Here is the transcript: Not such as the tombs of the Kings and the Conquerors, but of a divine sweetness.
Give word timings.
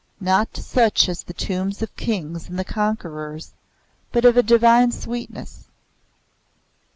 Not 0.19 0.57
such 0.57 1.07
as 1.09 1.21
the 1.21 1.31
tombs 1.35 1.83
of 1.83 1.89
the 1.95 2.03
Kings 2.03 2.49
and 2.49 2.57
the 2.57 2.63
Conquerors, 2.63 3.53
but 4.11 4.25
of 4.25 4.35
a 4.35 4.41
divine 4.41 4.91
sweetness. 4.91 5.67